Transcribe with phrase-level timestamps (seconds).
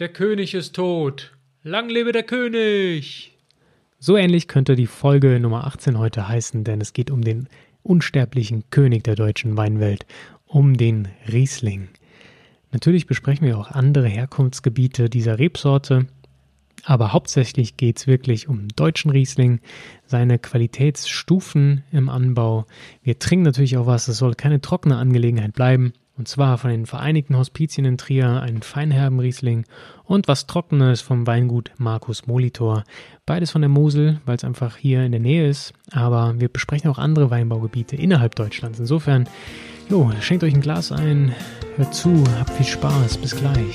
[0.00, 1.36] Der König ist tot.
[1.62, 3.38] Lang lebe der König.
[4.00, 7.48] So ähnlich könnte die Folge Nummer 18 heute heißen, denn es geht um den
[7.84, 10.04] unsterblichen König der deutschen Weinwelt,
[10.46, 11.90] um den Riesling.
[12.72, 16.08] Natürlich besprechen wir auch andere Herkunftsgebiete dieser Rebsorte,
[16.82, 19.60] aber hauptsächlich geht es wirklich um deutschen Riesling,
[20.06, 22.66] seine Qualitätsstufen im Anbau.
[23.04, 25.92] Wir trinken natürlich auch was, es soll keine trockene Angelegenheit bleiben.
[26.16, 29.64] Und zwar von den Vereinigten Hospizien in Trier einen feinherben Riesling
[30.04, 32.84] und was Trockenes vom Weingut Markus Molitor.
[33.26, 35.72] Beides von der Mosel, weil es einfach hier in der Nähe ist.
[35.90, 38.78] Aber wir besprechen auch andere Weinbaugebiete innerhalb Deutschlands.
[38.78, 39.28] Insofern,
[39.90, 41.34] jo, schenkt euch ein Glas ein,
[41.76, 43.74] hört zu, habt viel Spaß, bis gleich.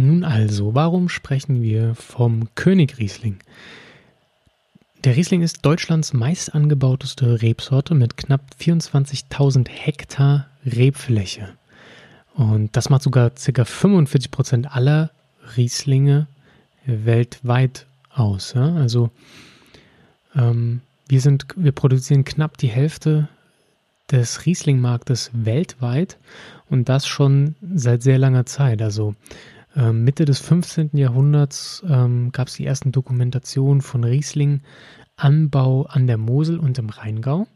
[0.00, 3.38] Nun also, warum sprechen wir vom König Riesling?
[5.02, 11.48] Der Riesling ist Deutschlands meist angebauteste Rebsorte mit knapp 24.000 Hektar Rebfläche.
[12.34, 13.64] Und das macht sogar ca.
[13.64, 15.10] 45 Prozent aller
[15.56, 16.28] Rieslinge
[16.86, 18.52] weltweit aus.
[18.54, 18.76] Ja?
[18.76, 19.10] Also
[20.36, 23.26] ähm, wir, sind, wir produzieren knapp die Hälfte
[24.12, 26.18] des Riesling-Marktes weltweit
[26.70, 28.80] und das schon seit sehr langer Zeit.
[28.80, 29.16] Also
[29.74, 30.90] Mitte des 15.
[30.94, 37.46] Jahrhunderts ähm, gab es die ersten Dokumentationen von Riesling-Anbau an der Mosel und im Rheingau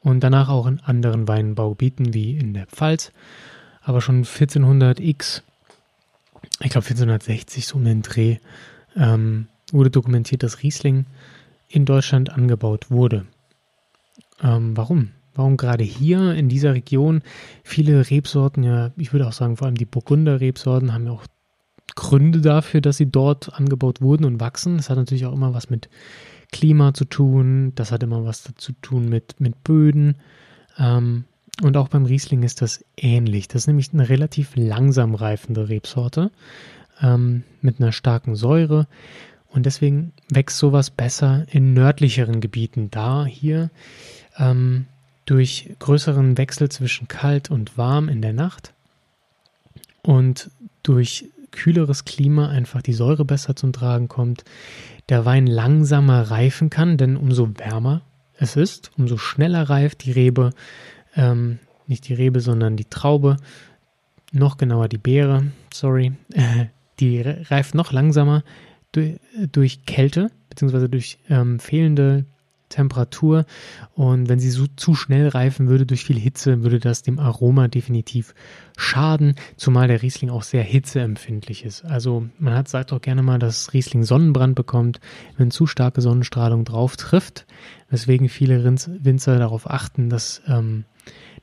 [0.00, 3.10] und danach auch in anderen Weinbaugebieten wie in der Pfalz.
[3.82, 5.42] Aber schon 1400x,
[6.60, 8.36] ich glaube 1460 so um den Dreh,
[8.94, 11.06] ähm, wurde dokumentiert, dass Riesling
[11.68, 13.26] in Deutschland angebaut wurde.
[14.42, 15.10] Ähm, warum?
[15.34, 17.22] Warum gerade hier in dieser Region
[17.62, 21.26] viele Rebsorten, ja, ich würde auch sagen, vor allem die Burgunder-Rebsorten haben ja auch
[21.94, 24.76] Gründe dafür, dass sie dort angebaut wurden und wachsen.
[24.76, 25.88] Das hat natürlich auch immer was mit
[26.52, 30.16] Klima zu tun, das hat immer was zu tun mit, mit Böden.
[30.78, 31.24] Ähm,
[31.62, 33.48] und auch beim Riesling ist das ähnlich.
[33.48, 36.30] Das ist nämlich eine relativ langsam reifende Rebsorte
[37.00, 38.86] ähm, mit einer starken Säure.
[39.48, 43.70] Und deswegen wächst sowas besser in nördlicheren Gebieten, da hier
[44.36, 44.86] ähm,
[45.24, 48.74] durch größeren Wechsel zwischen kalt und warm in der Nacht
[50.02, 50.50] und
[50.82, 54.44] durch kühleres Klima einfach die Säure besser zum Tragen kommt,
[55.08, 58.02] der Wein langsamer reifen kann, denn umso wärmer
[58.38, 60.50] es ist, umso schneller reift die Rebe,
[61.16, 63.38] ähm, nicht die Rebe, sondern die Traube,
[64.32, 66.12] noch genauer die Beere, sorry,
[67.00, 68.44] die reift noch langsamer
[68.92, 69.18] durch,
[69.52, 72.26] durch Kälte, beziehungsweise durch ähm, fehlende
[72.68, 73.46] Temperatur
[73.94, 77.68] und wenn sie so zu schnell reifen würde durch viel Hitze, würde das dem Aroma
[77.68, 78.34] definitiv
[78.76, 81.84] schaden, zumal der Riesling auch sehr hitzeempfindlich ist.
[81.84, 85.00] Also man hat sagt auch gerne mal, dass Riesling Sonnenbrand bekommt,
[85.36, 87.46] wenn zu starke Sonnenstrahlung drauf trifft,
[87.88, 90.84] weswegen viele Winzer darauf achten, dass, ähm,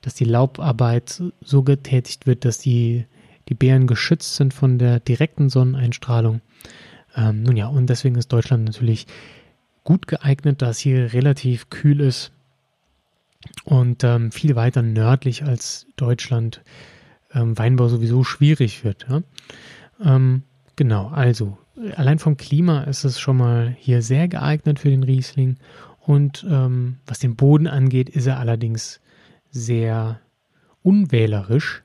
[0.01, 3.05] dass die Laubarbeit so getätigt wird, dass die,
[3.49, 6.41] die Beeren geschützt sind von der direkten Sonneneinstrahlung.
[7.15, 9.05] Ähm, nun ja, und deswegen ist Deutschland natürlich
[9.83, 12.31] gut geeignet, da es hier relativ kühl ist
[13.65, 16.61] und ähm, viel weiter nördlich als Deutschland
[17.33, 19.05] ähm, Weinbau sowieso schwierig wird.
[19.09, 19.21] Ja?
[20.03, 20.43] Ähm,
[20.75, 21.57] genau, also
[21.95, 25.57] allein vom Klima ist es schon mal hier sehr geeignet für den Riesling
[25.99, 28.99] und ähm, was den Boden angeht, ist er allerdings
[29.51, 30.19] sehr
[30.81, 31.83] unwählerisch.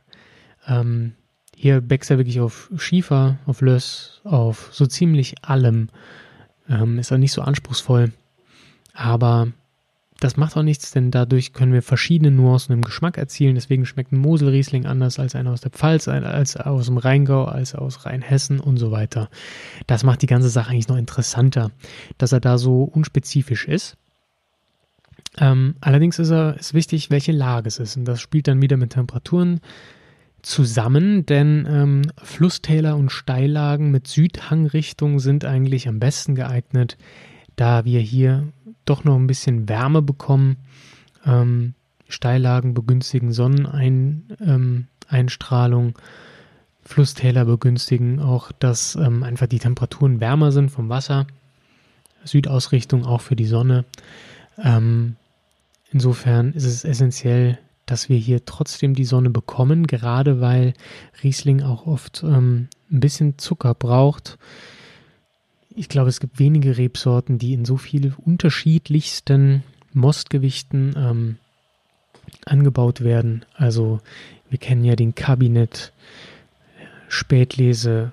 [0.66, 1.14] Ähm,
[1.54, 5.88] hier wächst er wirklich auf Schiefer, auf Löss, auf so ziemlich allem.
[6.68, 8.12] Ähm, ist auch nicht so anspruchsvoll.
[8.94, 9.48] Aber
[10.20, 13.54] das macht auch nichts, denn dadurch können wir verschiedene Nuancen im Geschmack erzielen.
[13.54, 17.76] Deswegen schmeckt ein Moselriesling anders als einer aus der Pfalz, als aus dem Rheingau, als
[17.76, 19.30] aus Rheinhessen und so weiter.
[19.86, 21.70] Das macht die ganze Sache eigentlich noch interessanter,
[22.18, 23.96] dass er da so unspezifisch ist.
[25.38, 27.96] Ähm, allerdings ist er ist wichtig, welche Lage es ist.
[27.96, 29.60] Und das spielt dann wieder mit Temperaturen
[30.42, 36.96] zusammen, denn ähm, Flusstäler und Steillagen mit Südhangrichtung sind eigentlich am besten geeignet,
[37.56, 38.48] da wir hier
[38.84, 40.56] doch noch ein bisschen Wärme bekommen.
[41.26, 41.74] Ähm,
[42.08, 45.86] Steillagen begünstigen Sonneneinstrahlung.
[45.86, 45.94] Ähm,
[46.82, 51.26] Flusstäler begünstigen auch, dass ähm, einfach die Temperaturen wärmer sind vom Wasser.
[52.24, 53.84] Südausrichtung auch für die Sonne.
[54.56, 55.16] Ähm,
[55.92, 57.58] insofern ist es essentiell,
[57.90, 60.74] dass wir hier trotzdem die Sonne bekommen, gerade weil
[61.22, 64.38] Riesling auch oft ähm, ein bisschen Zucker braucht.
[65.74, 69.62] Ich glaube, es gibt wenige Rebsorten, die in so viel unterschiedlichsten
[69.92, 71.36] Mostgewichten ähm,
[72.44, 73.44] angebaut werden.
[73.54, 74.00] Also
[74.50, 75.92] wir kennen ja den Kabinett,
[77.08, 78.12] Spätlese,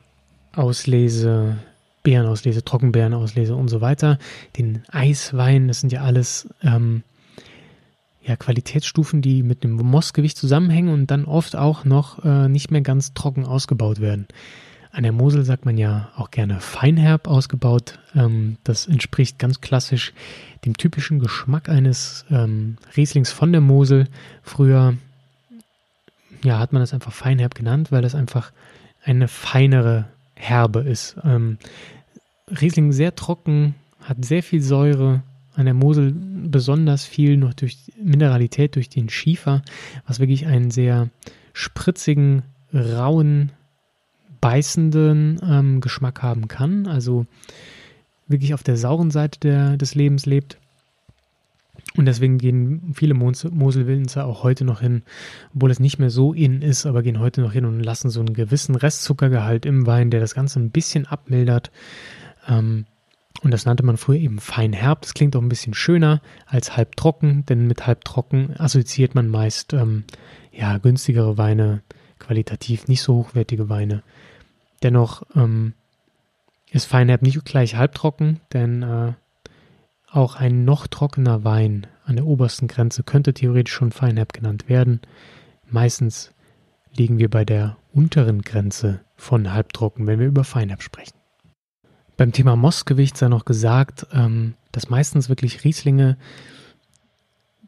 [0.54, 1.57] Auslese,
[2.04, 4.19] Beerenauslese, Trockenbeerenauslese und so weiter.
[4.57, 7.04] Den Eiswein, das sind ja alles ähm,
[8.25, 12.81] ja, Qualitätsstufen, die mit dem Mostgewicht zusammenhängen und dann oft auch noch äh, nicht mehr
[12.81, 14.27] ganz trocken ausgebaut werden.
[14.92, 18.00] An der Mosel sagt man ja auch gerne feinherb ausgebaut.
[18.16, 20.13] Ähm, das entspricht ganz klassisch
[20.63, 24.07] dem typischen Geschmack eines ähm, Rieslings von der Mosel.
[24.42, 24.95] Früher
[26.44, 28.51] ja, hat man das einfach feinherb genannt, weil das einfach
[29.04, 31.18] eine feinere Herbe ist.
[31.24, 31.57] Ähm,
[32.50, 35.21] Riesling sehr trocken, hat sehr viel Säure,
[35.56, 39.62] an der Mosel besonders viel noch durch Mineralität, durch den Schiefer,
[40.07, 41.10] was wirklich einen sehr
[41.54, 42.44] spritzigen,
[42.74, 43.52] rauen,
[44.42, 46.88] beißenden ähm, Geschmack haben kann.
[46.88, 47.25] Also
[48.28, 50.57] wirklich auf der sauren Seite der, des Lebens lebt.
[51.98, 55.04] Und deswegen gehen viele Moselwildenzer auch heute noch hin,
[55.54, 58.19] obwohl es nicht mehr so in ist, aber gehen heute noch hin und lassen so
[58.19, 61.72] einen gewissen Restzuckergehalt im Wein, der das Ganze ein bisschen abmildert.
[62.48, 62.86] Ähm,
[63.45, 65.03] und das nannte man früher eben feinherb.
[65.03, 70.03] Das klingt auch ein bisschen schöner als halbtrocken, denn mit halbtrocken assoziiert man meist ähm,
[70.51, 71.83] ja, günstigere Weine,
[72.18, 74.01] qualitativ nicht so hochwertige Weine.
[74.81, 75.74] Dennoch ähm,
[76.71, 79.13] ist feinherb nicht gleich halbtrocken, denn äh,
[80.09, 85.01] auch ein noch trockener Wein an der obersten Grenze könnte theoretisch schon Feinherb genannt werden.
[85.69, 86.31] Meistens
[86.95, 91.25] liegen wir bei der unteren Grenze von halbtrocken, wenn wir über Feinherb sprechen.
[92.18, 96.18] Beim Thema Mostgewicht sei noch gesagt, ähm, dass meistens wirklich Rieslinge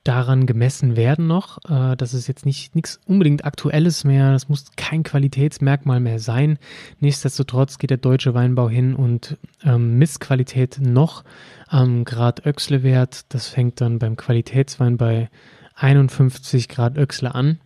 [0.08, 1.58] daran gemessen werden noch.
[1.70, 4.32] Äh, das ist jetzt nicht nichts unbedingt Aktuelles mehr.
[4.32, 6.60] Das muss kein Qualitätsmerkmal mehr sein.
[7.00, 11.24] Nichtsdestotrotz geht der deutsche Weinbau hin und ähm, misst Qualität noch
[11.68, 13.26] am Grad Öxle-Wert.
[13.34, 15.30] Das fängt dann beim Qualitätswein bei
[15.76, 17.60] 51 Grad Öxle an.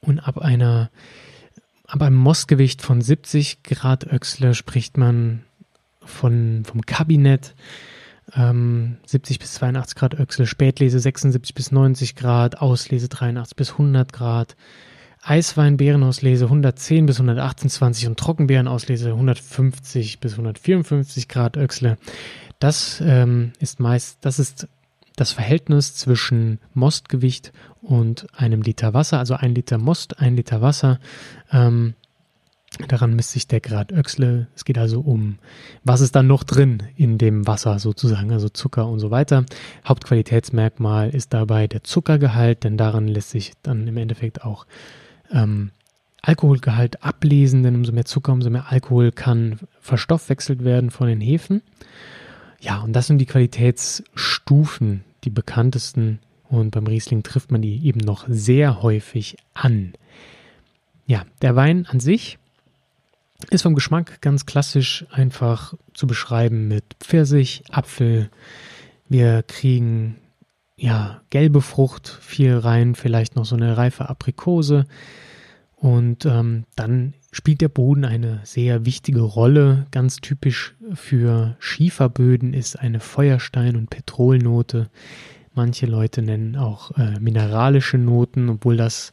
[0.00, 0.90] Und ab einer
[1.86, 5.44] ab einem Mostgewicht von 70 Grad Öxle spricht man
[6.06, 7.54] von, vom Kabinett
[8.34, 14.12] ähm, 70 bis 82 Grad Öchsel, Spätlese 76 bis 90 Grad, Auslese 83 bis 100
[14.12, 14.56] Grad,
[15.22, 21.96] Eiswein Beerenauslese 110 bis 128 und Trockenbeerenauslese 150 bis 154 Grad Öchsle.
[22.58, 24.68] Das ähm, ist meist, das ist
[25.16, 30.98] das Verhältnis zwischen Mostgewicht und einem Liter Wasser, also ein Liter Most, ein Liter Wasser.
[31.52, 31.94] Ähm,
[32.88, 34.48] Daran misst sich der Grad Öxle.
[34.54, 35.38] Es geht also um,
[35.84, 39.44] was ist dann noch drin in dem Wasser sozusagen, also Zucker und so weiter.
[39.86, 44.66] Hauptqualitätsmerkmal ist dabei der Zuckergehalt, denn daran lässt sich dann im Endeffekt auch
[45.30, 45.70] ähm,
[46.22, 51.62] Alkoholgehalt ablesen, denn umso mehr Zucker, umso mehr Alkohol kann verstoffwechselt werden von den Hefen.
[52.60, 56.20] Ja, und das sind die Qualitätsstufen, die bekanntesten.
[56.48, 59.92] Und beim Riesling trifft man die eben noch sehr häufig an.
[61.06, 62.38] Ja, der Wein an sich
[63.50, 68.30] ist vom Geschmack ganz klassisch einfach zu beschreiben mit Pfirsich, Apfel.
[69.08, 70.16] Wir kriegen
[70.76, 74.86] ja gelbe Frucht viel rein, vielleicht noch so eine reife Aprikose.
[75.76, 79.86] Und ähm, dann spielt der Boden eine sehr wichtige Rolle.
[79.90, 84.88] Ganz typisch für Schieferböden ist eine Feuerstein- und Petrolnote.
[85.52, 89.12] Manche Leute nennen auch äh, mineralische Noten, obwohl das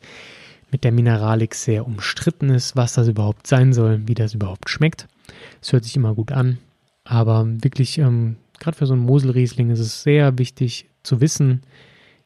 [0.72, 5.08] mit der Mineralik sehr umstritten ist, was das überhaupt sein soll, wie das überhaupt schmeckt.
[5.62, 6.58] Es hört sich immer gut an,
[7.04, 11.62] aber wirklich, ähm, gerade für so einen Moselriesling ist es sehr wichtig zu wissen,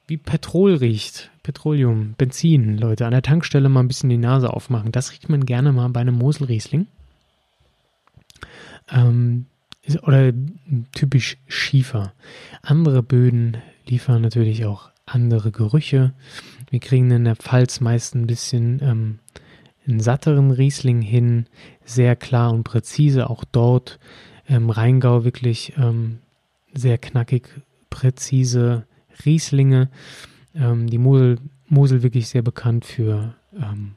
[0.08, 1.32] wie Petrol riecht.
[1.44, 4.92] Petroleum, Benzin, Leute, an der Tankstelle mal ein bisschen die Nase aufmachen.
[4.92, 6.88] Das riecht man gerne mal bei einem Moselriesling.
[8.92, 9.46] Ähm,
[10.02, 10.34] oder
[10.94, 12.14] typisch Schiefer.
[12.62, 16.14] Andere Böden liefern natürlich auch andere Gerüche.
[16.70, 19.20] Wir kriegen in der Pfalz meist ein bisschen ähm,
[19.88, 21.46] einen satteren Riesling hin,
[21.84, 23.30] sehr klar und präzise.
[23.30, 24.00] Auch dort
[24.48, 26.20] im Rheingau wirklich ähm,
[26.74, 27.50] sehr knackig,
[27.90, 28.86] präzise
[29.26, 29.90] Rieslinge.
[30.56, 33.96] Ähm, die Mosel, Mosel wirklich sehr bekannt für ähm,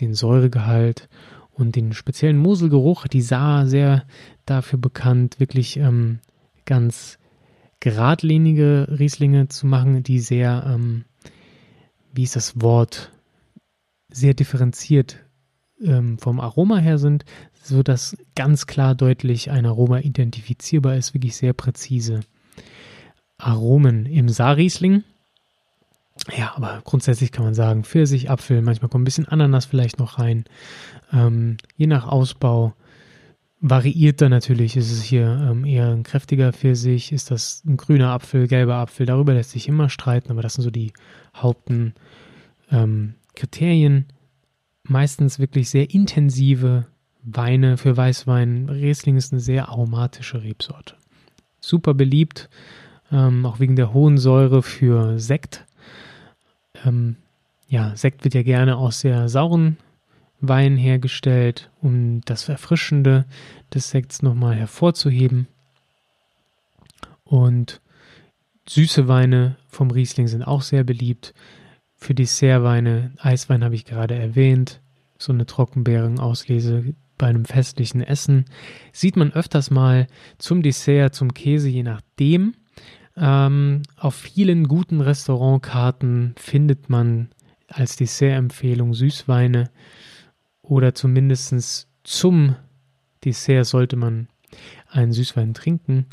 [0.00, 1.08] den Säuregehalt
[1.52, 3.06] und den speziellen Moselgeruch.
[3.06, 4.04] Die Saar sehr
[4.46, 6.20] dafür bekannt, wirklich ähm,
[6.64, 7.18] ganz
[7.80, 11.04] geradlinige Rieslinge zu machen, die sehr ähm,
[12.12, 13.12] wie ist das Wort,
[14.10, 15.18] sehr differenziert
[15.82, 17.24] ähm, vom Aroma her sind,
[17.62, 22.20] so dass ganz klar deutlich ein Aroma identifizierbar ist, wirklich sehr präzise.
[23.38, 25.04] Aromen im Saarriesling
[26.36, 30.18] ja, aber grundsätzlich kann man sagen, Pfirsich, Apfel, manchmal kommt ein bisschen Ananas vielleicht noch
[30.18, 30.44] rein.
[31.12, 32.74] Ähm, je nach Ausbau
[33.60, 34.76] variiert dann natürlich.
[34.76, 37.12] Ist es hier ähm, eher ein kräftiger Pfirsich?
[37.12, 39.06] Ist das ein grüner Apfel, gelber Apfel?
[39.06, 40.92] Darüber lässt sich immer streiten, aber das sind so die
[41.36, 41.94] Haupten
[42.70, 44.06] ähm, Kriterien.
[44.82, 46.86] Meistens wirklich sehr intensive
[47.22, 48.68] Weine für Weißwein.
[48.70, 50.94] Riesling ist eine sehr aromatische Rebsorte.
[51.60, 52.48] Super beliebt,
[53.12, 55.66] ähm, auch wegen der hohen Säure für Sekt.
[56.84, 57.16] Ähm,
[57.68, 59.76] ja, Sekt wird ja gerne aus sehr sauren
[60.40, 63.26] Wein hergestellt, um das Erfrischende
[63.72, 65.48] des Sekts nochmal hervorzuheben.
[67.24, 67.80] Und
[68.68, 71.34] süße Weine vom Riesling sind auch sehr beliebt.
[71.96, 74.80] Für Dessertweine, Eiswein habe ich gerade erwähnt,
[75.18, 78.46] so eine Trockenbeerenauslese bei einem festlichen Essen.
[78.92, 80.06] Sieht man öfters mal
[80.38, 82.54] zum Dessert, zum Käse, je nachdem.
[83.16, 87.28] Ähm, auf vielen guten Restaurantkarten findet man
[87.68, 89.70] als Dessertempfehlung Süßweine
[90.70, 92.54] oder zumindest zum
[93.24, 94.28] Dessert sollte man
[94.88, 96.06] einen Süßwein trinken,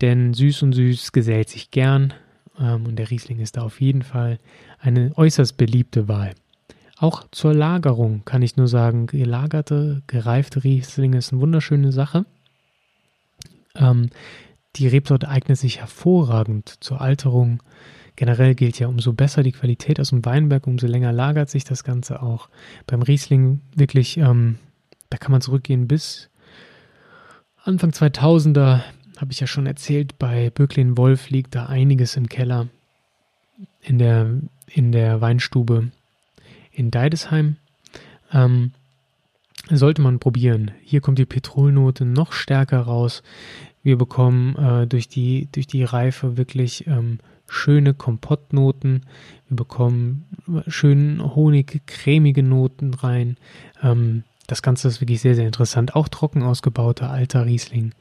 [0.00, 2.14] denn süß und süß gesellt sich gern
[2.58, 4.38] ähm, und der Riesling ist da auf jeden Fall
[4.78, 6.32] eine äußerst beliebte Wahl.
[6.96, 12.24] Auch zur Lagerung kann ich nur sagen, gelagerte, gereifte Riesling ist eine wunderschöne Sache.
[13.74, 14.10] Ähm,
[14.76, 17.62] die Rebsorte eignet sich hervorragend zur Alterung
[18.18, 21.84] Generell gilt ja, umso besser die Qualität aus dem Weinberg, umso länger lagert sich das
[21.84, 22.48] Ganze auch.
[22.88, 24.58] Beim Riesling wirklich, ähm,
[25.08, 26.28] da kann man zurückgehen bis
[27.62, 28.80] Anfang 2000er,
[29.18, 32.66] habe ich ja schon erzählt, bei Böcklin Wolf liegt da einiges im Keller
[33.82, 34.26] in der,
[34.66, 35.92] in der Weinstube
[36.72, 37.54] in Deidesheim.
[38.32, 38.72] Ähm,
[39.70, 40.72] sollte man probieren.
[40.82, 43.22] Hier kommt die Petrolnote noch stärker raus.
[43.84, 49.06] Wir bekommen äh, durch, die, durch die Reife wirklich ähm, schöne Kompottnoten.
[49.48, 50.26] Wir bekommen
[50.66, 53.36] schön honig-cremige Noten rein.
[53.82, 55.96] Ähm, das Ganze ist wirklich sehr, sehr interessant.
[55.96, 57.92] Auch trocken ausgebauter alter Riesling.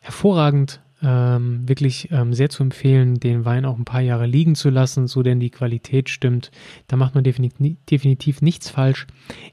[0.00, 4.70] Hervorragend, ähm, wirklich ähm, sehr zu empfehlen, den Wein auch ein paar Jahre liegen zu
[4.70, 6.50] lassen, so denn die Qualität stimmt.
[6.86, 9.06] Da macht man definitiv, definitiv nichts falsch,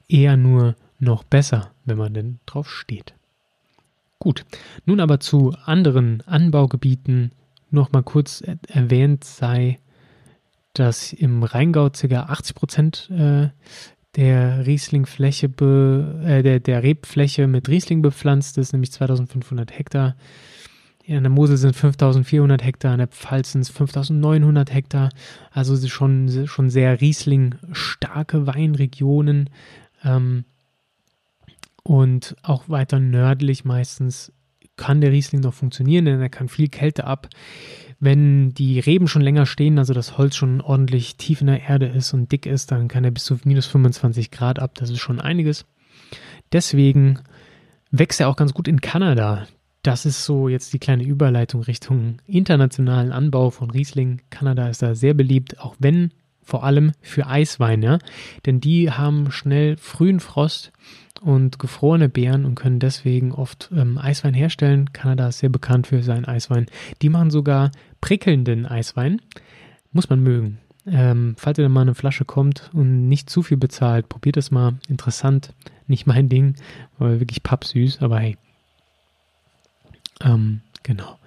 [0.08, 3.14] eher nur noch besser, wenn man denn drauf steht.
[4.20, 4.46] Gut,
[4.86, 7.32] nun aber zu anderen Anbaugebieten
[7.72, 9.80] noch mal kurz erwähnt sei,
[10.74, 12.22] dass im Rheingau ca.
[12.24, 13.50] 80 Prozent äh,
[14.16, 20.16] der Rieslingfläche, be, äh, der, der Rebfläche mit Riesling bepflanzt ist, nämlich 2500 Hektar.
[21.04, 25.10] In der Mosel sind 5400 Hektar, in der Pfalz sind es 5900 Hektar.
[25.52, 29.50] Also schon, schon sehr Riesling-starke Weinregionen.
[30.04, 30.46] Ähm,
[31.84, 34.32] und auch weiter nördlich meistens
[34.80, 37.28] kann der Riesling noch funktionieren, denn er kann viel Kälte ab.
[38.00, 41.86] Wenn die Reben schon länger stehen, also das Holz schon ordentlich tief in der Erde
[41.86, 44.72] ist und dick ist, dann kann er bis zu minus 25 Grad ab.
[44.76, 45.66] Das ist schon einiges.
[46.54, 47.20] Deswegen
[47.92, 49.48] wächst er auch ganz gut in Kanada.
[49.84, 54.22] Das ist so jetzt die kleine Überleitung Richtung internationalen Anbau von Riesling.
[54.30, 58.00] Kanada ist da sehr beliebt, auch wenn vor allem für Eiswein, ja?
[58.46, 60.72] denn die haben schnell frühen Frost
[61.22, 64.94] und gefrorene Beeren und können deswegen oft ähm, Eiswein herstellen.
[64.94, 66.68] Kanada ist sehr bekannt für seinen Eiswein.
[67.02, 67.72] Die machen sogar
[68.02, 69.22] prickelnden Eiswein.
[69.92, 70.60] Muss man mögen.
[70.86, 74.52] Ähm, falls ihr dann mal eine Flasche kommt und nicht zu viel bezahlt, probiert es
[74.52, 74.80] mal.
[74.88, 75.54] Interessant.
[75.88, 76.56] Nicht mein Ding,
[76.98, 78.38] aber wirklich pappsüß, aber hey.
[80.24, 81.18] Ähm, genau.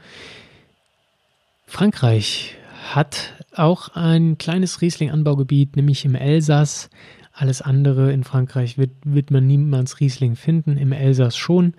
[1.67, 2.57] Frankreich
[2.93, 6.91] hat auch ein kleines Riesling-Anbaugebiet, nämlich im Elsass.
[7.33, 11.75] Alles andere in Frankreich wird, wird man niemals Riesling finden, im Elsass schon.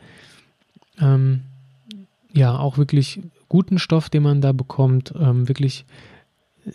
[1.00, 1.42] Ähm,
[2.34, 5.14] ja, auch wirklich guten Stoff, den man da bekommt.
[5.20, 5.86] Ähm, wirklich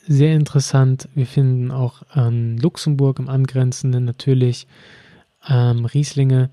[0.06, 1.08] sehr interessant.
[1.14, 4.66] Wir finden auch an Luxemburg im Angrenzenden natürlich
[5.48, 6.50] ähm, Rieslinge,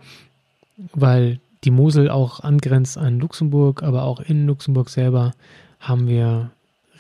[0.94, 5.34] weil die Mosel auch angrenzt an Luxemburg, aber auch in Luxemburg selber
[5.79, 6.51] haben wir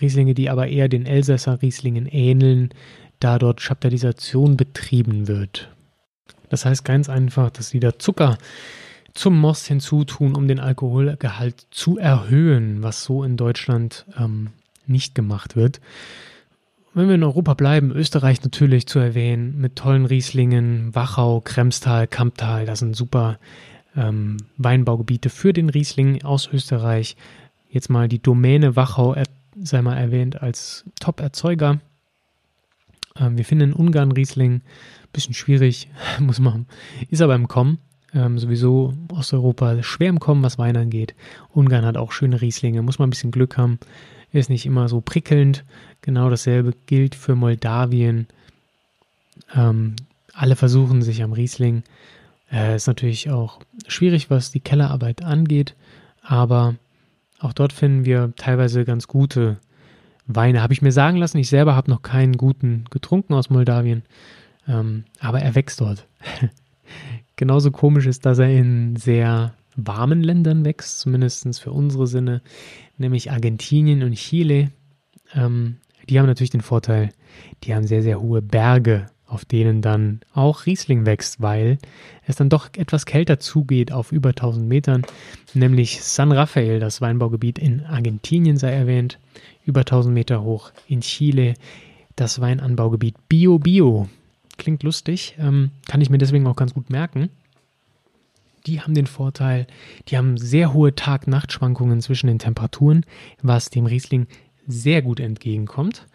[0.01, 2.69] Rieslinge, die aber eher den Elsässer Rieslingen ähneln,
[3.19, 5.69] da dort Chaptalisation betrieben wird.
[6.49, 8.37] Das heißt ganz einfach, dass sie da Zucker
[9.13, 14.49] zum Most hinzutun, um den Alkoholgehalt zu erhöhen, was so in Deutschland ähm,
[14.85, 15.79] nicht gemacht wird.
[16.93, 22.65] Wenn wir in Europa bleiben, Österreich natürlich zu erwähnen, mit tollen Rieslingen, Wachau, Kremstal, Kamptal,
[22.65, 23.37] das sind super
[23.97, 27.17] ähm, Weinbaugebiete für den Riesling aus Österreich.
[27.69, 29.15] Jetzt mal die Domäne Wachau
[29.61, 31.79] sei mal erwähnt als Top-Erzeuger.
[33.19, 34.61] Ähm, wir finden in Ungarn Riesling ein
[35.13, 36.65] bisschen schwierig, muss man,
[37.09, 37.79] ist aber im Kommen.
[38.13, 41.15] Ähm, sowieso Osteuropa schwer im Kommen, was Wein angeht.
[41.53, 43.79] Ungarn hat auch schöne Rieslinge, muss man ein bisschen Glück haben.
[44.31, 45.65] ist nicht immer so prickelnd.
[46.01, 48.27] Genau dasselbe gilt für Moldawien.
[49.53, 49.95] Ähm,
[50.33, 51.83] alle versuchen sich am Riesling.
[52.51, 55.75] Äh, ist natürlich auch schwierig, was die Kellerarbeit angeht,
[56.21, 56.75] aber
[57.39, 59.57] auch dort finden wir teilweise ganz gute
[60.27, 60.61] Weine.
[60.61, 64.03] Habe ich mir sagen lassen, ich selber habe noch keinen guten getrunken aus Moldawien,
[64.67, 66.07] ähm, aber er wächst dort.
[67.35, 72.41] Genauso komisch ist, dass er in sehr warmen Ländern wächst, zumindest für unsere Sinne,
[72.97, 74.71] nämlich Argentinien und Chile.
[75.33, 75.77] Ähm,
[76.09, 77.09] die haben natürlich den Vorteil,
[77.63, 81.77] die haben sehr, sehr hohe Berge auf denen dann auch Riesling wächst, weil
[82.27, 85.03] es dann doch etwas kälter zugeht auf über 1000 Metern,
[85.53, 89.19] nämlich San Rafael, das Weinbaugebiet in Argentinien sei erwähnt,
[89.65, 91.55] über 1000 Meter hoch, in Chile
[92.15, 94.07] das Weinanbaugebiet Bio Bio.
[94.57, 97.29] Klingt lustig, ähm, kann ich mir deswegen auch ganz gut merken.
[98.67, 99.67] Die haben den Vorteil,
[100.07, 103.05] die haben sehr hohe Tag-Nacht-Schwankungen zwischen den Temperaturen,
[103.41, 104.27] was dem Riesling
[104.65, 106.07] sehr gut entgegenkommt.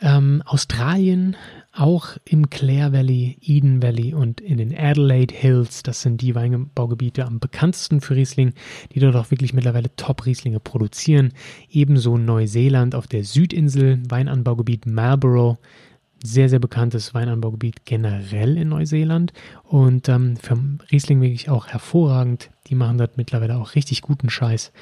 [0.00, 1.36] Ähm, Australien
[1.72, 7.24] auch im Clare Valley, Eden Valley und in den Adelaide Hills, das sind die Weinbaugebiete
[7.24, 8.52] am bekanntesten für Riesling,
[8.92, 11.32] die dort auch wirklich mittlerweile Top-Rieslinge produzieren.
[11.70, 15.58] Ebenso Neuseeland auf der Südinsel, Weinanbaugebiet Marlborough,
[16.22, 20.58] sehr, sehr bekanntes Weinanbaugebiet generell in Neuseeland und ähm, für
[20.90, 22.50] Riesling wirklich auch hervorragend.
[22.66, 24.72] Die machen dort mittlerweile auch richtig guten Scheiß.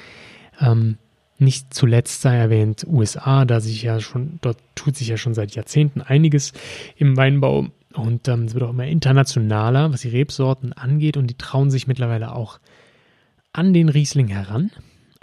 [0.59, 0.97] Ähm,
[1.39, 5.55] nicht zuletzt sei erwähnt USA, da sich ja schon, dort tut sich ja schon seit
[5.55, 6.53] Jahrzehnten einiges
[6.95, 11.37] im Weinbau und ähm, es wird auch immer internationaler, was die Rebsorten angeht und die
[11.37, 12.59] trauen sich mittlerweile auch
[13.53, 14.71] an den Riesling heran.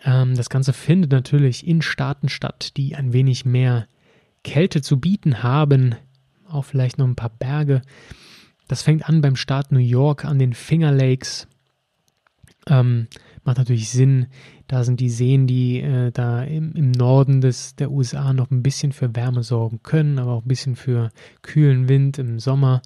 [0.05, 3.87] Ähm, das Ganze findet natürlich in Staaten statt, die ein wenig mehr
[4.43, 5.95] Kälte zu bieten haben,
[6.49, 7.83] auch vielleicht noch ein paar Berge.
[8.69, 11.49] Das fängt an beim Staat New York an den Finger Lakes.
[12.69, 13.09] Ähm,
[13.45, 14.27] macht natürlich Sinn.
[14.67, 18.63] Da sind die Seen, die äh, da im, im, Norden des, der USA noch ein
[18.63, 21.11] bisschen für Wärme sorgen können, aber auch ein bisschen für
[21.43, 22.83] kühlen Wind im Sommer.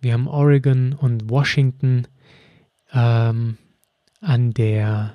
[0.00, 2.06] Wir haben Oregon und Washington
[2.92, 3.56] ähm,
[4.20, 5.14] an der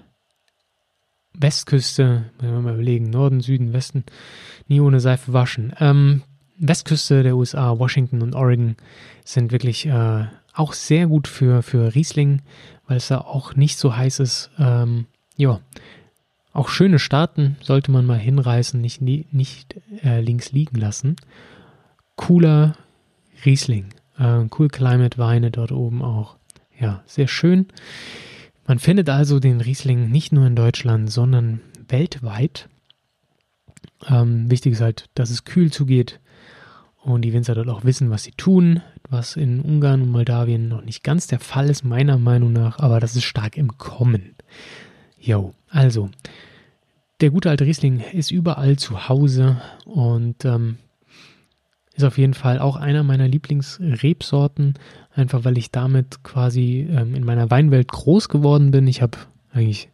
[1.34, 4.06] Westküste, wenn wir mal überlegen, Norden, Süden, Westen,
[4.68, 5.74] nie ohne Seife waschen.
[5.80, 6.24] Ähm,
[6.58, 8.76] Westküste der USA, Washington und Oregon
[9.24, 12.42] sind wirklich äh, auch sehr gut für, für Riesling,
[12.88, 14.50] weil es da auch nicht so heiß ist.
[14.58, 15.60] Ähm, ja,
[16.54, 21.18] auch schöne Staaten sollte man mal hinreißen, nicht, nicht äh, links liegen lassen.
[22.16, 22.76] Cooler
[23.46, 26.38] Riesling, äh, Cool Climate Weine dort oben auch.
[26.80, 27.68] Ja, sehr schön.
[28.66, 32.70] Man findet also den Riesling nicht nur in Deutschland, sondern weltweit.
[34.08, 36.20] Ähm, wichtig ist halt, dass es kühl zugeht
[37.04, 40.84] und die Winzer dort auch wissen, was sie tun, was in Ungarn und Moldawien noch
[40.84, 44.36] nicht ganz der Fall ist, meiner Meinung nach, aber das ist stark im Kommen.
[45.20, 46.10] Jo, also,
[47.22, 50.78] der gute alte Riesling ist überall zu Hause und ähm,
[51.96, 54.76] ist auf jeden Fall auch einer meiner Lieblingsrebsorten,
[55.14, 58.88] einfach weil ich damit quasi ähm, in meiner Weinwelt groß geworden bin.
[58.88, 59.18] Ich habe
[59.52, 59.90] eigentlich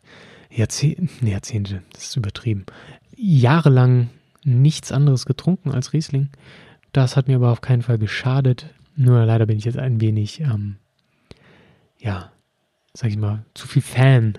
[0.50, 2.66] Jahrzehnte, nee, Jahrzehnte, das ist übertrieben,
[3.16, 4.10] jahrelang
[4.44, 6.30] nichts anderes getrunken als Riesling.
[6.92, 8.68] Das hat mir aber auf keinen Fall geschadet.
[8.96, 10.78] Nur leider bin ich jetzt ein wenig, ähm,
[12.00, 12.32] ja,
[12.94, 14.38] sag ich mal, zu viel Fan,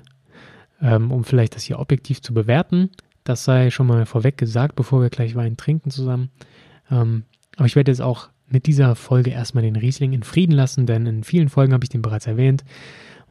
[0.80, 2.90] ähm, um vielleicht das hier objektiv zu bewerten.
[3.24, 6.30] Das sei schon mal vorweg gesagt, bevor wir gleich Wein trinken zusammen.
[6.90, 7.24] Ähm,
[7.56, 11.06] aber ich werde jetzt auch mit dieser Folge erstmal den Riesling in Frieden lassen, denn
[11.06, 12.64] in vielen Folgen habe ich den bereits erwähnt.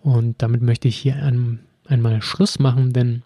[0.01, 3.23] Und damit möchte ich hier ein, einmal Schluss machen, denn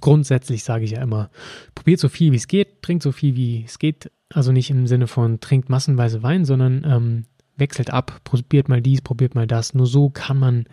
[0.00, 1.30] grundsätzlich sage ich ja immer,
[1.74, 4.10] probiert so viel wie es geht, trinkt so viel wie es geht.
[4.30, 7.24] Also nicht im Sinne von trinkt massenweise Wein, sondern ähm,
[7.56, 9.74] wechselt ab, probiert mal dies, probiert mal das.
[9.74, 10.66] Nur so kann man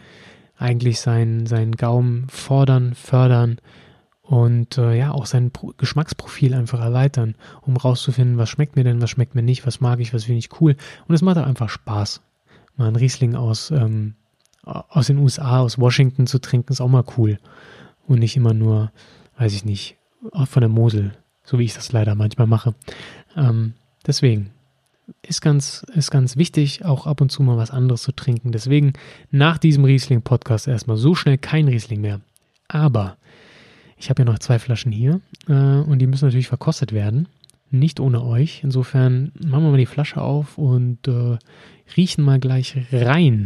[0.57, 3.57] eigentlich seinen, seinen Gaumen fordern, fördern
[4.21, 9.01] und äh, ja auch sein Pro Geschmacksprofil einfach erweitern, um rauszufinden, was schmeckt mir denn,
[9.01, 10.75] was schmeckt mir nicht, was mag ich, was finde ich cool.
[11.07, 12.21] Und es macht auch einfach Spaß.
[12.77, 14.15] Mal ein Riesling aus, ähm,
[14.63, 17.37] aus den USA, aus Washington zu trinken, ist auch mal cool.
[18.07, 18.91] Und nicht immer nur,
[19.37, 19.97] weiß ich nicht,
[20.45, 21.13] von der Mosel,
[21.43, 22.75] so wie ich das leider manchmal mache.
[23.35, 23.73] Ähm,
[24.05, 24.51] deswegen
[25.21, 28.51] ist ganz, ist ganz wichtig, auch ab und zu mal was anderes zu trinken.
[28.51, 28.93] Deswegen
[29.31, 32.21] nach diesem Riesling-Podcast erstmal so schnell kein Riesling mehr.
[32.67, 33.17] Aber
[33.97, 37.27] ich habe ja noch zwei Flaschen hier äh, und die müssen natürlich verkostet werden.
[37.71, 38.61] Nicht ohne euch.
[38.63, 41.37] Insofern machen wir mal die Flasche auf und äh,
[41.97, 43.45] riechen mal gleich rein.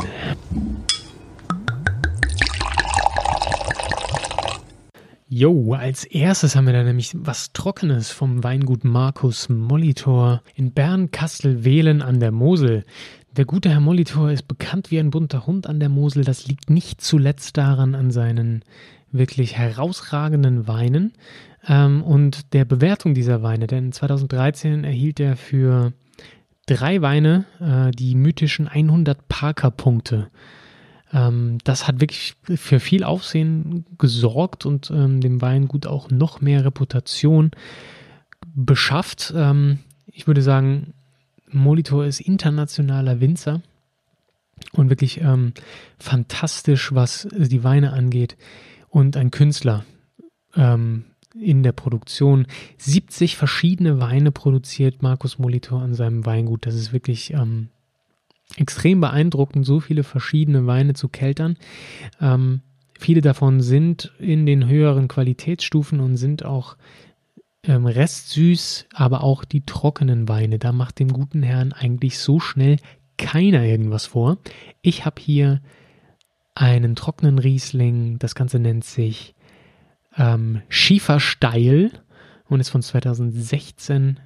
[5.32, 12.02] Jo, als erstes haben wir da nämlich was Trockenes vom Weingut Markus Molitor in Bern-Kastel-Wehlen
[12.02, 12.84] an der Mosel.
[13.38, 16.24] Der gute Herr Molitor ist bekannt wie ein bunter Hund an der Mosel.
[16.24, 18.64] Das liegt nicht zuletzt daran an seinen
[19.12, 21.14] wirklich herausragenden Weinen
[21.68, 23.68] ähm, und der Bewertung dieser Weine.
[23.68, 25.94] Denn 2013 erhielt er für
[26.66, 30.32] drei Weine äh, die mythischen 100 Parker-Punkte.
[31.14, 36.66] Ähm, das hat wirklich für viel Aufsehen gesorgt und ähm, dem Weingut auch noch mehr
[36.66, 37.52] Reputation
[38.46, 39.34] beschafft.
[39.36, 40.94] Ähm, ich würde sagen,
[41.52, 43.62] Molitor ist internationaler Winzer
[44.74, 45.54] und wirklich ähm,
[45.98, 48.38] fantastisch, was die Weine angeht
[48.90, 49.86] und ein Künstler
[50.56, 51.06] ähm,
[51.40, 52.48] in der Produktion.
[52.78, 56.66] 70 verschiedene Weine produziert Markus Molitor an seinem Weingut.
[56.66, 57.70] Das ist wirklich ähm,
[58.58, 61.58] extrem beeindruckend, so viele verschiedene Weine zu keltern.
[62.20, 62.62] Ähm,
[62.98, 66.76] viele davon sind in den höheren Qualitätsstufen und sind auch
[67.64, 70.60] ähm, restsüß, aber auch die trockenen Weine.
[70.60, 72.78] Da macht dem guten Herrn eigentlich so schnell
[73.18, 74.38] keiner irgendwas vor.
[74.82, 75.62] Ich habe hier
[76.56, 79.36] einen trockenen Riesling, das Ganze nennt sich
[80.18, 81.92] ähm, Schiefersteil
[82.48, 84.20] und ist von 2016.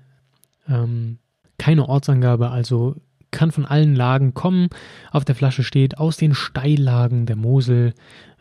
[0.68, 1.18] Ähm,
[1.58, 2.96] keine Ortsangabe, also
[3.34, 4.70] kann von allen Lagen kommen.
[5.12, 7.94] Auf der Flasche steht aus den Steillagen der Mosel.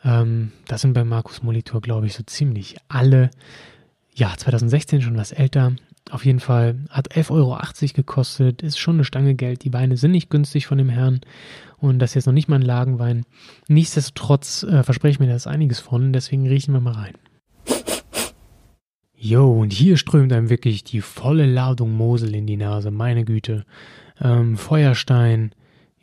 [0.04, 3.30] Ähm, das sind bei Markus Molitor, glaube ich, so ziemlich alle.
[4.14, 5.72] Ja, 2016 schon was älter.
[6.10, 7.58] Auf jeden Fall hat 11,80 Euro
[7.94, 9.64] gekostet, ist schon eine Stange Geld.
[9.64, 11.20] Die Weine sind nicht günstig von dem Herrn
[11.78, 13.24] und das ist jetzt noch nicht mal ein Lagenwein.
[13.68, 17.14] Nichtsdestotrotz äh, verspreche ich mir das einiges von, deswegen riechen wir mal rein.
[19.14, 23.64] Jo, und hier strömt einem wirklich die volle Ladung Mosel in die Nase, meine Güte.
[24.22, 25.52] Ähm, Feuerstein,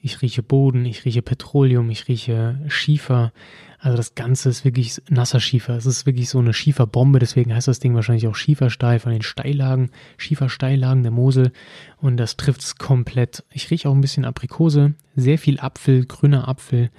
[0.02, 3.32] ich rieche Boden, ich rieche Petroleum, ich rieche Schiefer.
[3.80, 5.76] Also das Ganze ist wirklich nasser Schiefer.
[5.76, 9.22] Es ist wirklich so eine Schieferbombe, deswegen heißt das Ding wahrscheinlich auch Schiefersteil von den
[9.22, 11.52] Steillagen, Schiefersteillagen der Mosel.
[11.98, 13.44] Und das trifft es komplett.
[13.52, 16.90] Ich rieche auch ein bisschen Aprikose, sehr viel Apfel, grüner Apfel.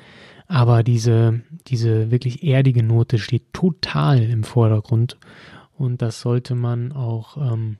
[0.46, 5.18] Aber diese, diese wirklich erdige Note steht total im Vordergrund.
[5.76, 7.76] Und das sollte man auch ähm,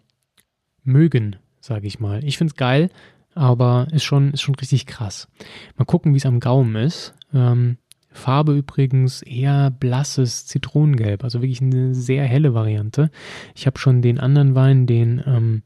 [0.85, 2.25] mögen, sage ich mal.
[2.25, 2.91] Ich finde es geil,
[3.35, 5.29] aber ist schon, ist schon richtig krass.
[5.77, 7.15] Mal gucken, wie es am Gaumen ist.
[7.33, 7.79] Ähm,
[8.13, 13.11] Farbe übrigens eher blasses Zitronengelb, also wirklich eine sehr helle Variante.
[13.55, 15.63] Ich habe schon den anderen Wein, den ähm,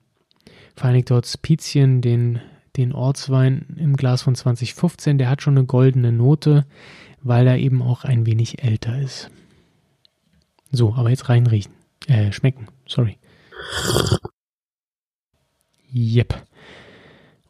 [0.76, 2.40] Vereinigte Hospizien, den,
[2.76, 6.66] den Ortswein im Glas von 2015, der hat schon eine goldene Note,
[7.22, 9.30] weil er eben auch ein wenig älter ist.
[10.70, 11.72] So, aber jetzt reinriechen.
[12.08, 13.18] Äh, schmecken, sorry.
[15.94, 16.44] Yep.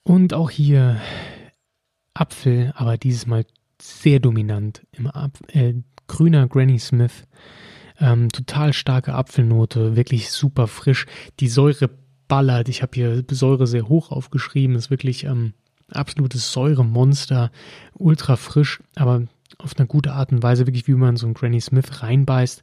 [0.04, 1.00] Und auch hier
[2.12, 3.44] Apfel, aber dieses Mal
[3.80, 4.86] sehr dominant.
[4.92, 5.10] Im
[5.48, 5.74] äh,
[6.06, 7.24] grüner Granny Smith.
[7.98, 11.06] Ähm, total starke Apfelnote, wirklich super frisch.
[11.40, 11.90] Die Säure
[12.28, 12.68] ballert.
[12.68, 14.76] Ich habe hier Säure sehr hoch aufgeschrieben.
[14.76, 15.54] Ist wirklich ähm,
[15.90, 17.50] absolutes Säuremonster.
[17.94, 19.22] Ultra frisch, aber
[19.58, 22.62] auf eine gute Art und Weise, wirklich wie man so ein Granny Smith reinbeißt.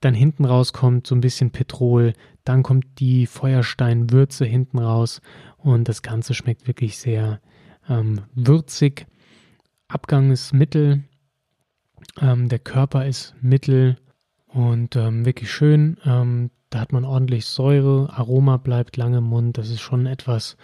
[0.00, 2.12] Dann hinten raus kommt so ein bisschen Petrol.
[2.44, 5.20] Dann kommt die Feuersteinwürze hinten raus.
[5.56, 7.40] Und das Ganze schmeckt wirklich sehr
[7.88, 9.06] ähm, würzig
[9.88, 11.04] Abgang ist mittel,
[12.20, 13.96] ähm, der Körper ist mittel
[14.46, 15.96] und ähm, wirklich schön.
[16.04, 19.56] Ähm, da hat man ordentlich Säure, Aroma bleibt lange im Mund.
[19.56, 20.58] Das ist schon etwas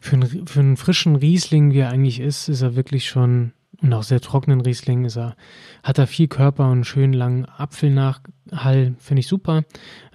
[0.00, 3.52] für, einen, für einen frischen Riesling, wie er eigentlich ist, ist er wirklich schon
[3.84, 5.36] und auch sehr trockenen Riesling ist er,
[5.82, 9.64] hat er viel Körper und einen schönen langen Apfelnachhall, finde ich super.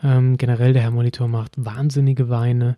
[0.02, 2.78] Ähm, generell der Herr Molitor macht wahnsinnige Weine.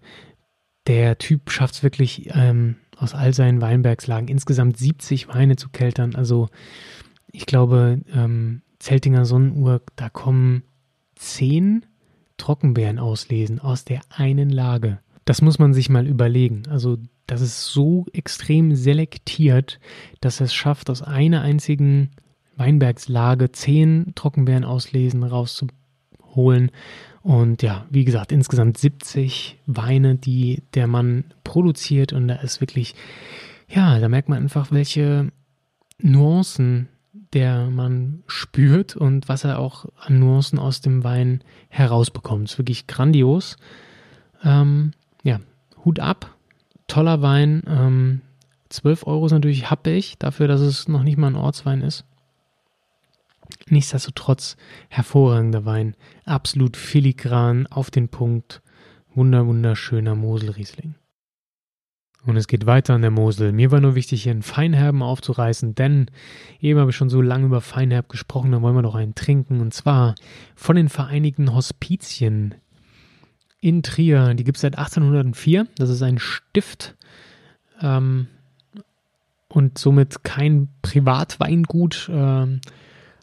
[0.87, 6.13] Der Typ schafft es wirklich, ähm, aus all seinen Weinbergslagen insgesamt 70 Weine zu keltern.
[6.15, 6.49] Also
[7.31, 10.63] ich glaube, ähm, Zeltinger Sonnenuhr, da kommen
[11.15, 11.85] 10
[12.35, 14.99] Trockenbeeren auslesen aus der einen Lage.
[15.23, 16.63] Das muss man sich mal überlegen.
[16.69, 16.97] Also
[17.31, 19.79] das ist so extrem selektiert,
[20.19, 22.11] dass es schafft, aus einer einzigen
[22.57, 26.71] Weinbergslage 10 Trockenbeeren auslesen rauszuholen.
[27.21, 32.11] Und ja, wie gesagt, insgesamt 70 Weine, die der Mann produziert.
[32.11, 32.95] Und da ist wirklich,
[33.69, 35.31] ja, da merkt man einfach, welche
[35.99, 36.89] Nuancen
[37.31, 42.43] der man spürt und was er auch an Nuancen aus dem Wein herausbekommt.
[42.43, 43.55] Das ist wirklich grandios.
[44.43, 44.91] Ähm,
[45.23, 45.39] ja,
[45.85, 46.35] Hut ab.
[46.91, 47.63] Toller Wein.
[47.67, 48.21] Ähm,
[48.67, 52.03] 12 Euro ist natürlich happig, dafür, dass es noch nicht mal ein Ortswein ist.
[53.69, 54.57] Nichtsdestotrotz
[54.89, 58.61] hervorragender Wein, absolut filigran, auf den Punkt,
[59.15, 60.95] wunder wunderschöner Moselriesling.
[62.25, 63.53] Und es geht weiter an der Mosel.
[63.53, 66.07] Mir war nur wichtig, hier einen Feinherben aufzureißen, denn
[66.59, 69.61] eben habe ich schon so lange über Feinherb gesprochen, dann wollen wir noch einen trinken.
[69.61, 70.15] Und zwar
[70.55, 72.55] von den Vereinigten Hospizien
[73.61, 74.33] in Trier.
[74.33, 75.67] Die gibt es seit 1804.
[75.75, 76.95] Das ist ein Stift
[77.81, 78.27] ähm,
[79.47, 82.09] und somit kein Privatweingut.
[82.11, 82.59] Ähm,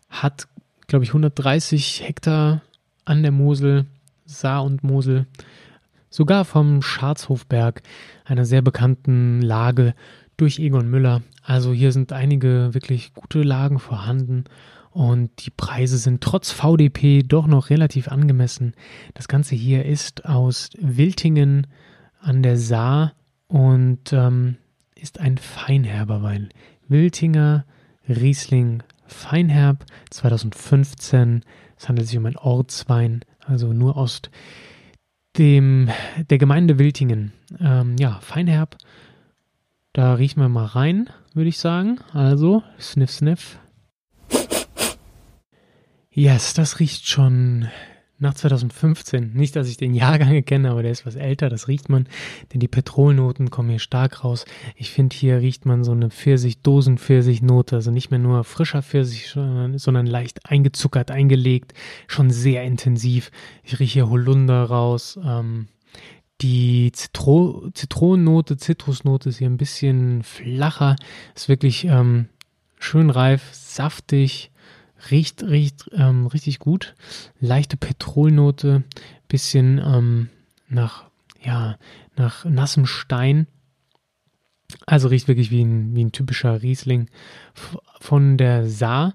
[0.09, 0.49] hat
[0.89, 2.63] glaube ich, 130 Hektar
[3.05, 3.87] an der Mosel,
[4.25, 5.27] Saar und Mosel.
[6.11, 7.83] Sogar vom Scharzhofberg,
[8.25, 9.95] einer sehr bekannten Lage
[10.39, 11.23] durch Egon Müller.
[11.43, 14.45] Also hier sind einige wirklich gute Lagen vorhanden
[14.99, 18.73] und die Preise sind trotz VDP doch noch relativ angemessen.
[19.15, 21.69] Das Ganze hier ist aus Wiltingen
[22.19, 23.13] an der Saar
[23.47, 24.57] und ähm,
[24.97, 26.49] ist ein Feinherber Wein.
[26.89, 27.65] Wiltinger
[28.09, 31.45] Riesling Feinherb 2015.
[31.77, 34.21] Es handelt sich um ein Ortswein, also nur aus
[35.37, 35.91] dem,
[36.29, 37.33] der Gemeinde Wiltingen.
[37.61, 38.77] Ähm, ja, Feinherb.
[39.93, 42.01] Da riechen wir mal rein, würde ich sagen.
[42.13, 43.61] Also, sniff, sniff.
[46.19, 47.69] Yes, das riecht schon
[48.19, 49.35] nach 2015.
[49.35, 52.09] Nicht, dass ich den Jahrgang kenne, aber der ist was älter, das riecht man,
[52.53, 54.45] denn die Petrolnoten kommen hier stark raus.
[54.75, 59.29] Ich finde, hier riecht man so eine Pfirsich, Dosen-Pfirsich-Note, also nicht mehr nur frischer Pfirsich,
[59.31, 61.73] sondern leicht eingezuckert, eingelegt,
[62.09, 63.31] schon sehr intensiv.
[63.63, 65.69] Ich rieche hier Holunder raus, ähm,
[66.41, 70.97] die Zitro Zitronennote, Zitrusnote ist hier ein bisschen flacher,
[71.37, 72.29] ist wirklich ähm,
[72.81, 74.51] schön reif, saftig,
[75.11, 76.95] Riecht, riecht ähm, richtig gut.
[77.41, 78.85] Leichte Petrolnote,
[79.29, 80.29] bisschen ähm,
[80.69, 81.05] nach,
[81.43, 81.79] ja,
[82.17, 83.47] nach nassem Stein.
[84.87, 87.09] Also riecht wirklich wie ein, wie ein typischer Riesling
[88.01, 89.15] von der Saar.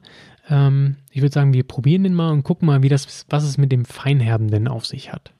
[0.49, 3.57] Ähm, ich würde sagen, wir probieren den mal und gucken mal, wie das, was es
[3.57, 5.33] mit dem Feinherben denn auf sich hat.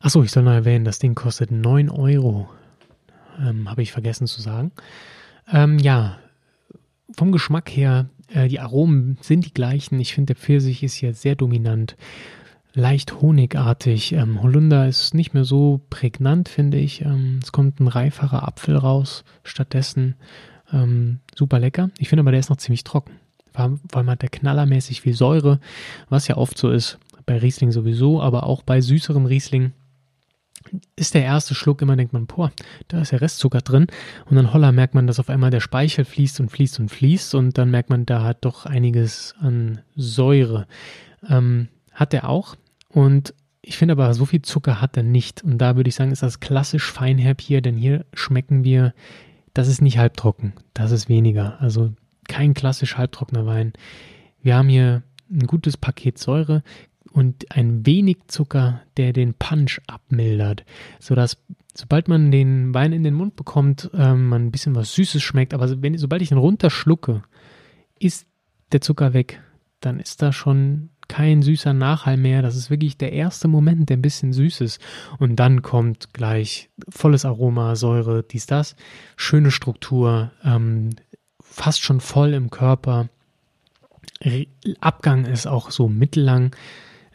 [0.00, 2.48] Achso, ich soll noch erwähnen, das Ding kostet 9 Euro.
[3.38, 4.72] Ähm, Habe ich vergessen zu sagen.
[5.50, 6.18] Ähm, ja,
[7.16, 9.98] vom Geschmack her, äh, die Aromen sind die gleichen.
[10.00, 11.96] Ich finde, der Pfirsich ist hier sehr dominant.
[12.74, 14.12] Leicht honigartig.
[14.12, 17.02] Ähm, Holunder ist nicht mehr so prägnant, finde ich.
[17.02, 19.24] Ähm, es kommt ein reiferer Apfel raus.
[19.42, 20.14] Stattdessen
[20.72, 21.90] ähm, super lecker.
[21.98, 23.12] Ich finde aber, der ist noch ziemlich trocken.
[23.52, 25.58] Vor allem hat der knallermäßig viel Säure,
[26.08, 26.98] was ja oft so ist.
[27.26, 29.72] Bei Riesling sowieso, aber auch bei süßerem Riesling
[30.96, 32.52] ist der erste Schluck immer, denkt man, boah,
[32.88, 33.86] da ist ja Restzucker drin.
[34.26, 37.34] Und dann holla merkt man, dass auf einmal der Speichel fließt und fließt und fließt.
[37.34, 40.66] Und dann merkt man, da hat doch einiges an Säure.
[41.28, 42.56] Ähm, hat er auch.
[42.88, 45.42] Und ich finde aber, so viel Zucker hat er nicht.
[45.42, 48.94] Und da würde ich sagen, ist das klassisch Feinherb hier, denn hier schmecken wir,
[49.52, 51.60] das ist nicht halbtrocken, das ist weniger.
[51.60, 51.92] Also
[52.28, 53.72] kein klassisch halbtrockener Wein.
[54.40, 56.62] Wir haben hier ein gutes Paket Säure,
[57.18, 60.64] und ein wenig Zucker, der den Punch abmildert,
[61.00, 61.36] sodass
[61.74, 65.52] sobald man den Wein in den Mund bekommt, ähm, man ein bisschen was Süßes schmeckt,
[65.52, 67.24] aber wenn, sobald ich ihn runterschlucke,
[67.98, 68.28] ist
[68.70, 69.42] der Zucker weg.
[69.80, 72.40] Dann ist da schon kein süßer Nachhall mehr.
[72.40, 74.80] Das ist wirklich der erste Moment, der ein bisschen süß ist.
[75.18, 78.76] Und dann kommt gleich volles Aroma, Säure, dies, das.
[79.16, 80.90] Schöne Struktur, ähm,
[81.40, 83.08] fast schon voll im Körper.
[84.80, 86.54] Abgang ist auch so mittellang.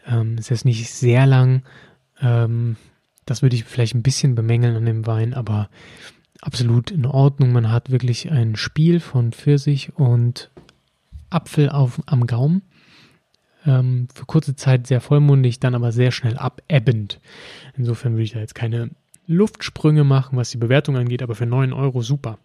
[0.06, 1.62] Ähm, ist jetzt nicht sehr lang.
[2.20, 2.76] Ähm,
[3.26, 5.68] das würde ich vielleicht ein bisschen bemängeln an dem Wein, aber
[6.40, 7.52] absolut in Ordnung.
[7.52, 10.50] Man hat wirklich ein Spiel von Pfirsich und
[11.30, 12.62] Apfel auf, am Gaumen.
[13.66, 17.20] Ähm, für kurze Zeit sehr vollmundig, dann aber sehr schnell abebbend.
[17.76, 18.90] Insofern würde ich da jetzt keine
[19.26, 22.38] Luftsprünge machen, was die Bewertung angeht, aber für 9 Euro super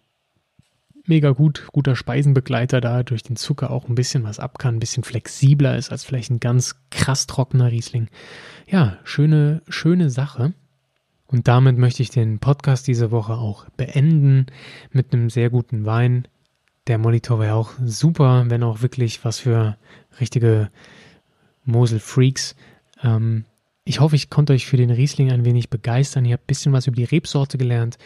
[1.09, 4.79] mega gut, guter Speisenbegleiter da durch den Zucker auch ein bisschen was ab kann, ein
[4.79, 8.07] bisschen flexibler ist als vielleicht ein ganz krass trockener Riesling.
[8.67, 10.53] Ja, schöne, schöne Sache.
[11.27, 14.47] Und damit möchte ich den Podcast diese Woche auch beenden
[14.91, 16.27] mit einem sehr guten Wein.
[16.87, 19.77] Der Monitor wäre auch super, wenn auch wirklich was für
[20.19, 20.71] richtige
[21.65, 22.55] Mosel-Freaks.
[23.03, 23.45] Ähm,
[23.85, 26.25] ich hoffe, ich konnte euch für den Riesling ein wenig begeistern.
[26.25, 27.97] Ihr habt ein bisschen was über die Rebsorte gelernt.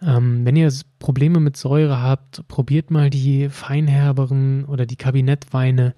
[0.00, 5.94] Ähm, wenn ihr Probleme mit Säure habt, probiert mal die feinherberen oder die Kabinettweine.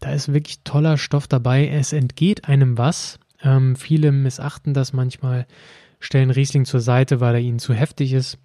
[0.00, 1.68] Da ist wirklich toller Stoff dabei.
[1.68, 3.18] Es entgeht einem was.
[3.42, 5.46] Ähm, viele missachten das manchmal,
[5.98, 8.38] stellen Riesling zur Seite, weil er ihnen zu heftig ist.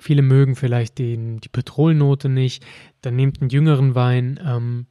[0.00, 2.64] Viele mögen vielleicht den, die Petrolnote nicht.
[3.02, 4.40] Dann nehmt einen jüngeren Wein.
[4.44, 4.86] Ähm,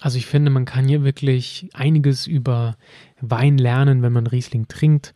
[0.00, 2.76] also ich finde, man kann hier wirklich einiges über
[3.20, 5.14] Wein lernen, wenn man Riesling trinkt.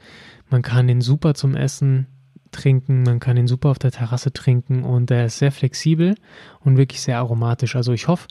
[0.51, 2.07] Man kann den super zum Essen
[2.53, 6.15] trinken, man kann ihn super auf der Terrasse trinken und er ist sehr flexibel
[6.61, 7.77] und wirklich sehr aromatisch.
[7.77, 8.29] Also ich hoffe,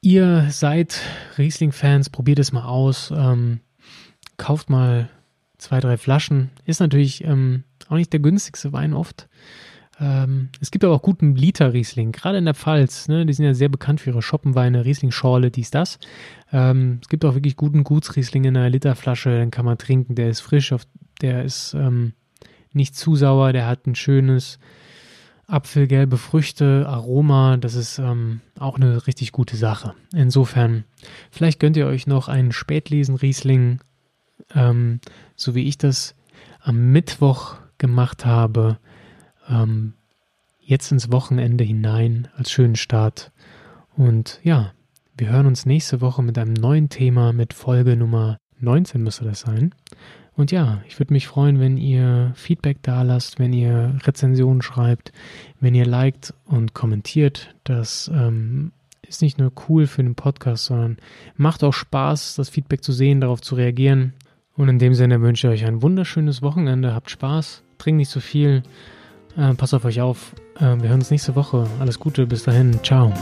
[0.00, 1.00] ihr seid
[1.38, 3.60] Riesling-Fans, probiert es mal aus, ähm,
[4.38, 5.10] kauft mal
[5.58, 6.50] zwei, drei Flaschen.
[6.64, 9.28] Ist natürlich ähm, auch nicht der günstigste Wein oft.
[10.00, 13.08] Ähm, es gibt aber auch guten Liter-Riesling, gerade in der Pfalz.
[13.08, 13.26] Ne?
[13.26, 15.98] Die sind ja sehr bekannt für ihre Schoppenweine, Riesling-Schorle, dies, das.
[16.52, 20.14] Ähm, es gibt auch wirklich guten Gutsriesling in einer Literflasche, den kann man trinken.
[20.14, 20.86] Der ist frisch, auf,
[21.20, 22.12] der ist ähm,
[22.72, 24.58] nicht zu sauer, der hat ein schönes
[25.46, 29.94] Apfelgelbe Früchte, Aroma, das ist ähm, auch eine richtig gute Sache.
[30.14, 30.84] Insofern,
[31.30, 33.80] vielleicht gönnt ihr euch noch einen Spätlesen-Riesling,
[34.54, 35.00] ähm,
[35.36, 36.14] so wie ich das
[36.60, 38.78] am Mittwoch gemacht habe,
[39.48, 39.94] ähm,
[40.60, 43.32] jetzt ins Wochenende hinein als schönen Start.
[43.96, 44.72] Und ja,
[45.16, 49.40] wir hören uns nächste Woche mit einem neuen Thema, mit Folge Nummer 19 müsste das
[49.40, 49.74] sein.
[50.36, 55.12] Und ja, ich würde mich freuen, wenn ihr Feedback da lasst, wenn ihr Rezensionen schreibt,
[55.60, 57.54] wenn ihr liked und kommentiert.
[57.62, 58.72] Das ähm,
[59.06, 60.96] ist nicht nur cool für den Podcast, sondern
[61.36, 64.14] macht auch Spaß, das Feedback zu sehen, darauf zu reagieren.
[64.56, 66.94] Und in dem Sinne wünsche ich euch ein wunderschönes Wochenende.
[66.94, 68.64] Habt Spaß, trinkt nicht zu so viel,
[69.36, 70.32] äh, passt auf euch auf.
[70.56, 71.66] Äh, wir hören uns nächste Woche.
[71.80, 72.78] Alles Gute, bis dahin.
[72.82, 73.12] Ciao.